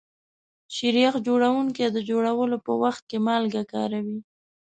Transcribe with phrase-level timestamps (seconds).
[0.75, 4.19] شیریخ جوړونکي د جوړولو په وخت کې مالګه کاروي.